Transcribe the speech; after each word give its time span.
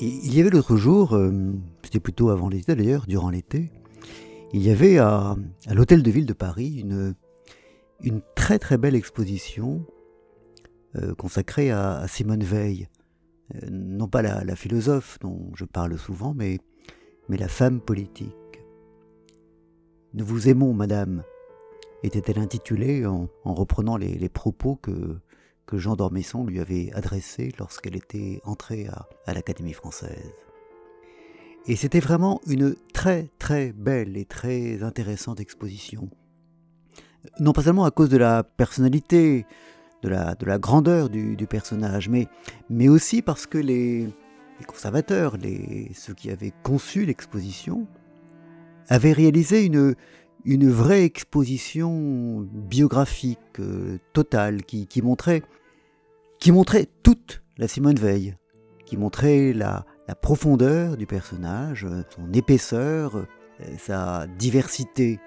il 0.00 0.34
y 0.34 0.40
avait 0.40 0.50
l'autre 0.50 0.76
jour, 0.76 1.14
euh, 1.14 1.52
c'était 1.82 2.00
plutôt 2.00 2.30
avant 2.30 2.48
l'été 2.48 2.74
d'ailleurs, 2.74 3.04
durant 3.06 3.28
l'été, 3.28 3.70
il 4.54 4.62
y 4.62 4.70
avait 4.70 4.98
à, 4.98 5.36
l'hôtel 5.70 6.02
de 6.02 6.10
ville 6.10 6.26
de 6.26 6.32
Paris 6.32 6.84
une, 8.00 8.22
très 8.34 8.58
très 8.58 8.78
belle 8.78 8.94
exposition 8.94 9.84
euh, 10.96 11.14
consacrée 11.14 11.70
à, 11.70 12.06
Simone 12.08 12.42
Veil. 12.42 12.88
Euh, 13.54 13.68
non 13.70 14.08
pas 14.08 14.22
la, 14.22 14.56
philosophe 14.56 15.18
dont 15.20 15.52
je 15.56 15.64
parle 15.64 15.98
souvent, 15.98 16.34
mais 16.34 16.58
la 17.28 17.48
femme 17.48 17.80
politique. 17.80 18.34
Nous 20.14 20.24
vous 20.24 20.48
aimons, 20.48 20.74
madame, 20.74 21.22
était-elle 22.02 22.38
intitulée 22.38 23.06
en, 23.06 23.28
reprenant 23.44 23.96
les 23.96 24.28
propos 24.28 24.76
que, 24.76 25.18
que 25.66 25.78
Jean 25.78 25.96
d'Ormesson 25.96 26.44
lui 26.44 26.60
avait 26.60 26.90
adressé 26.92 27.52
lorsqu'elle 27.58 27.96
était 27.96 28.40
entrée 28.44 28.88
à, 29.26 29.32
l'Académie 29.32 29.72
française. 29.72 30.32
Et 31.66 31.76
c'était 31.76 32.00
vraiment 32.00 32.40
une 32.46 32.74
très 32.92 33.30
très 33.38 33.72
belle 33.72 34.16
et 34.16 34.24
très 34.24 34.82
intéressante 34.82 35.40
exposition. 35.40 36.10
Non 37.38 37.52
pas 37.52 37.62
seulement 37.62 37.84
à 37.84 37.92
cause 37.92 38.08
de 38.08 38.16
la 38.16 38.42
personnalité, 38.42 39.46
de 40.02 40.08
la, 40.08 40.34
de 40.34 40.44
la 40.44 40.58
grandeur 40.58 41.08
du, 41.08 41.46
personnage, 41.48 42.08
mais, 42.08 42.26
mais 42.68 42.88
aussi 42.88 43.22
parce 43.22 43.46
que 43.46 43.58
les, 43.58 44.08
conservateurs, 44.66 45.36
ceux 45.94 46.14
qui 46.14 46.30
avaient 46.30 46.52
conçu 46.62 47.04
l'exposition, 47.04 47.86
avaient 48.88 49.12
réalisé 49.12 49.64
une, 49.64 49.94
une 50.44 50.68
vraie 50.68 51.04
exposition 51.04 52.46
biographique 52.52 53.38
euh, 53.60 53.98
totale 54.12 54.64
qui, 54.64 55.02
montrait, 55.02 55.42
qui 56.38 56.52
montrait 56.52 56.88
toute 57.02 57.42
la 57.58 57.68
Simone 57.68 57.96
Veil, 57.96 58.36
qui 58.86 58.96
montrait 58.96 59.52
la, 59.52 59.84
profondeur 60.20 60.98
du 60.98 61.06
personnage, 61.06 61.86
son 62.14 62.32
épaisseur, 62.34 63.16
euh, 63.16 63.24
sa 63.78 64.26
diversité 64.26 65.18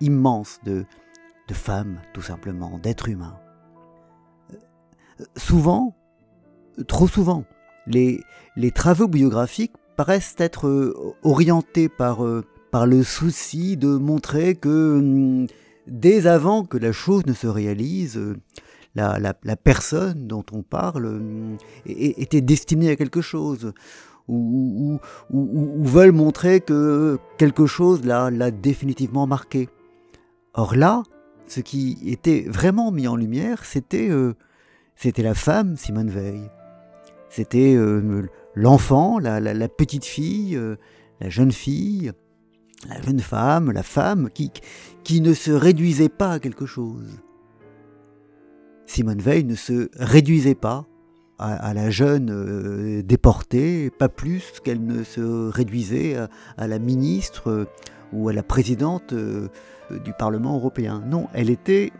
immense 0.00 0.58
de, 0.62 0.84
de 1.48 1.54
femmes, 1.54 2.02
tout 2.12 2.20
simplement, 2.20 2.78
d'êtres 2.78 3.08
humains. 3.08 3.38
Euh, 4.52 5.24
souvent, 5.36 5.96
trop 6.86 7.08
souvent, 7.08 7.44
les, 7.86 8.20
les 8.56 8.72
travaux 8.72 9.08
biographiques 9.08 9.72
paraissent 9.96 10.34
être 10.36 11.14
orientés 11.22 11.88
par 11.88 12.18
par 12.70 12.86
le 12.86 13.02
souci 13.02 13.76
de 13.76 13.88
montrer 13.88 14.54
que 14.54 14.98
hum, 14.98 15.46
dès 15.86 16.26
avant 16.26 16.64
que 16.64 16.78
la 16.78 16.92
chose 16.92 17.26
ne 17.26 17.32
se 17.32 17.46
réalise, 17.46 18.20
la, 18.94 19.34
personne 19.56 20.26
dont 20.26 20.44
on 20.52 20.62
parle 20.62 21.06
hum, 21.06 21.56
était 21.86 22.40
destinée 22.40 22.90
à 22.90 22.96
quelque 22.96 23.20
chose, 23.20 23.72
ou, 24.28 24.98
veulent 25.30 26.12
montrer 26.12 26.60
que 26.60 27.18
quelque 27.38 27.66
chose 27.66 28.04
l'a 28.04 28.50
définitivement 28.50 29.26
marqué. 29.26 29.68
Or 30.54 30.74
là, 30.74 31.02
ce 31.46 31.60
qui 31.60 31.98
était 32.06 32.44
vraiment 32.48 32.90
mis 32.90 33.06
en 33.06 33.16
lumière, 33.16 33.64
c'était 33.64 34.08
euh, 34.10 34.34
la 35.18 35.34
femme 35.34 35.76
Simone 35.76 36.10
Veil. 36.10 36.50
C'était 37.28 37.74
euh, 37.74 38.26
l'enfant, 38.54 39.18
la, 39.18 39.68
petite 39.68 40.04
fille, 40.04 40.56
euh, 40.56 40.76
la 41.20 41.28
jeune 41.28 41.52
fille, 41.52 42.12
la 42.88 43.00
jeune 43.00 43.20
femme, 43.20 43.72
la 43.72 43.82
femme, 43.82 44.30
qui, 44.30 44.52
qui 45.04 45.20
ne 45.20 45.34
se 45.34 45.50
réduisait 45.50 46.08
pas 46.08 46.32
à 46.32 46.38
quelque 46.38 46.66
chose. 46.66 47.20
Simone 48.86 49.20
Veil 49.20 49.44
ne 49.44 49.54
se 49.54 49.88
réduisait 49.94 50.54
pas 50.54 50.86
à, 51.38 51.74
la 51.74 51.90
jeune 51.90 52.30
euh, 52.30 53.02
déportée, 53.02 53.90
pas 53.90 54.08
plus 54.08 54.60
qu'elle 54.64 54.82
ne 54.82 55.02
se 55.02 55.50
réduisait 55.50 56.16
à, 56.56 56.66
la 56.66 56.78
ministre 56.78 57.50
euh, 57.50 57.64
ou 58.12 58.28
à 58.28 58.32
la 58.32 58.42
présidente 58.42 59.12
euh, 59.12 59.48
du 59.90 60.12
Parlement 60.14 60.56
européen. 60.56 61.02
Non, 61.06 61.28
elle 61.34 61.50
était, 61.50 61.92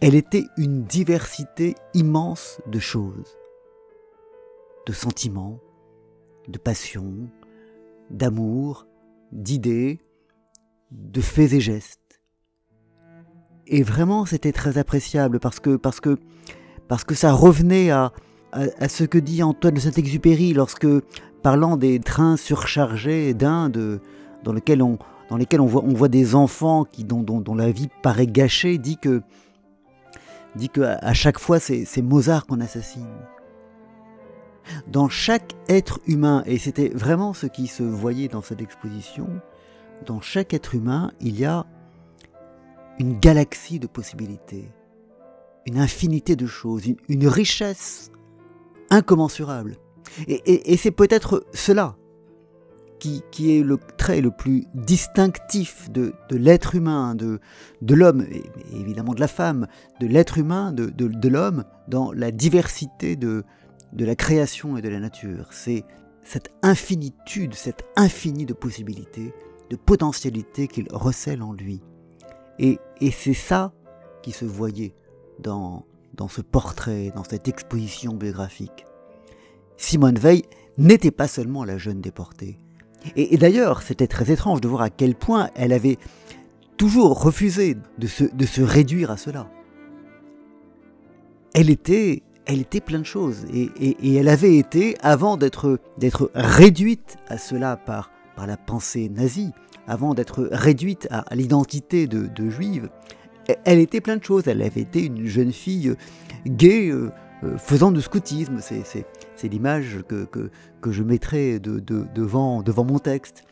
elle 0.00 0.14
était 0.14 0.44
une 0.58 0.84
diversité 0.84 1.76
immense 1.94 2.60
de 2.66 2.78
choses, 2.78 3.38
de 4.86 4.92
sentiments, 4.92 5.60
de 6.48 6.58
passions, 6.58 7.30
d'amour, 8.10 8.86
d'idées, 9.32 10.00
de 10.90 11.20
faits 11.20 11.52
et 11.52 11.60
gestes. 11.60 12.20
Et 13.66 13.82
vraiment, 13.82 14.24
c'était 14.24 14.52
très 14.52 14.78
appréciable 14.78 15.40
parce 15.40 15.60
que, 15.60 15.76
parce 15.76 16.00
que, 16.00 16.18
parce 16.88 17.04
que 17.04 17.14
ça 17.14 17.32
revenait 17.32 17.90
à, 17.90 18.12
à, 18.52 18.88
ce 18.88 19.04
que 19.04 19.18
dit 19.18 19.42
Antoine 19.42 19.74
de 19.74 19.80
Saint-Exupéry 19.80 20.54
lorsque, 20.54 20.86
parlant 21.42 21.76
des 21.76 22.00
trains 22.00 22.36
surchargés 22.36 23.34
d'Inde, 23.34 24.00
dans 24.44 24.52
lesquels 24.52 24.82
on, 24.82 24.98
dans 25.28 25.36
lesquels 25.36 25.60
on 25.60 25.66
voit, 25.66 25.84
on 25.84 25.94
voit 25.94 26.08
des 26.08 26.34
enfants 26.34 26.84
qui, 26.84 27.04
dont, 27.04 27.22
dont, 27.22 27.54
la 27.54 27.70
vie 27.70 27.88
paraît 28.02 28.26
gâchée, 28.26 28.78
dit 28.78 28.96
que, 28.96 29.22
dit 30.56 30.68
que 30.68 30.80
à 30.80 31.14
chaque 31.14 31.38
fois 31.38 31.58
c'est 31.60 32.02
Mozart 32.02 32.46
qu'on 32.46 32.60
assassine. 32.60 33.06
Dans 34.86 35.08
chaque 35.08 35.54
être 35.68 36.00
humain, 36.06 36.42
et 36.46 36.58
c'était 36.58 36.88
vraiment 36.88 37.32
ce 37.34 37.46
qui 37.46 37.66
se 37.66 37.82
voyait 37.82 38.28
dans 38.28 38.42
cette 38.42 38.60
exposition, 38.60 39.28
dans 40.06 40.20
chaque 40.20 40.54
être 40.54 40.74
humain, 40.74 41.12
il 41.20 41.38
y 41.38 41.44
a 41.44 41.66
une 42.98 43.18
galaxie 43.18 43.78
de 43.78 43.86
possibilités, 43.86 44.70
une 45.66 45.78
infinité 45.78 46.36
de 46.36 46.46
choses, 46.46 46.84
une, 47.08 47.28
richesse 47.28 48.10
incommensurable. 48.90 49.76
Et, 50.26 50.76
c'est 50.76 50.90
peut-être 50.90 51.46
cela 51.52 51.96
qui, 52.98 53.22
est 53.40 53.62
le 53.62 53.78
trait 53.96 54.20
le 54.20 54.32
plus 54.32 54.64
distinctif 54.74 55.88
de, 55.90 56.12
l'être 56.30 56.74
humain, 56.74 57.14
de, 57.14 57.40
l'homme, 57.82 58.22
et 58.22 58.42
évidemment 58.72 59.14
de 59.14 59.20
la 59.20 59.28
femme, 59.28 59.68
de 60.00 60.06
l'être 60.06 60.38
humain, 60.38 60.72
de, 60.72 61.28
l'homme, 61.28 61.64
dans 61.86 62.12
la 62.12 62.30
diversité 62.30 63.14
de, 63.14 63.44
de 63.92 64.04
la 64.04 64.14
création 64.14 64.76
et 64.76 64.82
de 64.82 64.88
la 64.88 65.00
nature. 65.00 65.48
C'est 65.52 65.84
cette 66.22 66.50
infinitude, 66.62 67.54
cette 67.54 67.84
infinie 67.96 68.46
de 68.46 68.52
possibilités 68.52 69.32
de 69.70 69.76
potentialité 69.76 70.68
qu'il 70.68 70.86
recèle 70.90 71.42
en 71.42 71.52
lui. 71.52 71.82
Et, 72.58 72.78
c'est 73.12 73.34
ça 73.34 73.72
qui 74.22 74.32
se 74.32 74.44
voyait 74.44 74.94
dans, 75.38 75.84
dans 76.14 76.28
ce 76.28 76.40
portrait, 76.40 77.12
dans 77.14 77.24
cette 77.24 77.48
exposition 77.48 78.14
biographique. 78.14 78.84
Simone 79.76 80.18
Veil 80.18 80.42
n'était 80.76 81.12
pas 81.12 81.28
seulement 81.28 81.64
la 81.64 81.78
jeune 81.78 82.00
déportée. 82.00 82.58
Et, 83.14 83.36
d'ailleurs, 83.36 83.82
c'était 83.82 84.08
très 84.08 84.32
étrange 84.32 84.60
de 84.60 84.68
voir 84.68 84.82
à 84.82 84.90
quel 84.90 85.14
point 85.14 85.50
elle 85.54 85.72
avait 85.72 85.98
toujours 86.76 87.22
refusé 87.22 87.76
de 87.98 88.06
se 88.08 88.62
réduire 88.62 89.10
à 89.10 89.16
cela. 89.16 89.48
Elle 91.54 91.70
était, 91.70 92.22
elle 92.48 92.60
était 92.60 92.80
plein 92.80 92.98
de 92.98 93.04
choses. 93.04 93.44
Et, 93.52 94.16
elle 94.16 94.28
avait 94.28 94.56
été, 94.56 94.96
avant 95.00 95.36
d'être 95.36 95.80
réduite 96.34 97.18
à 97.28 97.38
cela 97.38 97.76
par 97.76 98.10
la 98.46 98.56
pensée 98.56 99.08
nazie, 99.08 99.52
avant 99.86 100.14
d'être 100.14 100.48
réduite 100.50 101.06
à, 101.10 101.24
l'identité 101.34 102.06
de, 102.06 102.50
juive, 102.50 102.88
elle 103.64 103.78
était 103.78 104.00
plein 104.00 104.16
de 104.16 104.24
choses. 104.24 104.48
Elle 104.48 104.62
avait 104.62 104.80
été 104.80 105.04
une 105.04 105.26
jeune 105.26 105.52
fille 105.52 105.94
gaie, 106.46 106.90
euh, 106.90 107.10
euh, 107.44 107.58
faisant 107.58 107.92
du 107.92 108.00
scoutisme. 108.00 108.58
C'est 108.60 109.48
l'image 109.48 109.98
que, 110.08 110.24
que, 110.24 110.50
je 110.90 111.02
mettrai 111.02 111.60
devant, 111.60 112.62
devant 112.62 112.84
mon 112.84 112.98
texte. 112.98 113.44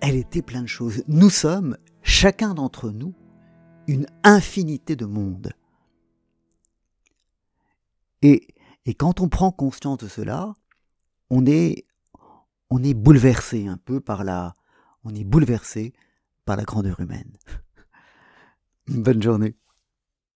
Elle 0.00 0.16
était 0.16 0.42
plein 0.42 0.62
de 0.62 0.68
choses. 0.68 1.02
Nous 1.08 1.30
sommes, 1.30 1.76
chacun 2.02 2.54
d'entre 2.54 2.90
nous, 2.90 3.14
une 3.88 4.06
infinité 4.24 4.94
de 4.94 5.04
mondes. 5.04 5.52
Et, 8.22 8.48
quand 8.98 9.20
on 9.20 9.28
prend 9.28 9.50
conscience 9.50 9.98
de 9.98 10.08
cela, 10.08 10.54
on 11.30 11.46
est 11.46 11.86
on 12.70 12.82
est 12.82 12.94
bouleversé 12.94 13.68
un 13.68 13.76
peu 13.76 14.00
par 14.00 14.24
la, 14.24 14.54
on 15.04 15.14
est 15.14 15.24
bouleversé 15.24 15.92
par 16.44 16.56
la 16.56 16.64
grandeur 16.64 16.98
humaine. 17.00 17.36
Bonne 18.88 19.22
journée. 19.22 19.54